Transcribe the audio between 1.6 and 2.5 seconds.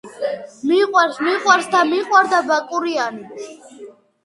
და მიყვარდა